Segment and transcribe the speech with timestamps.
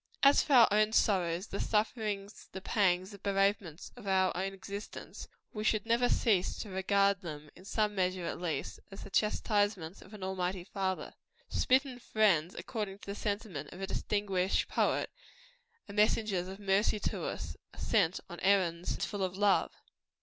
[0.23, 5.27] As for our own sorrows the sufferings, the pangs, the bereavements of our own existence
[5.53, 10.01] we should never cease to regard them, in some measure, at least, as the chastisements
[10.01, 11.13] of an Almighty Father.
[11.49, 15.11] Smitten friends, according to the sentiment of a distinguished poet,
[15.87, 19.71] are messengers of mercy to us are sent on errands full of love.